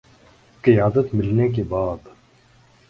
قیادت 0.63 1.13
ملنے 1.13 1.47
کے 1.49 1.63
بعد 1.63 2.07